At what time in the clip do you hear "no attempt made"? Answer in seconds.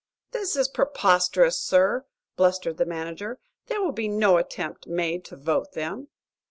4.07-5.23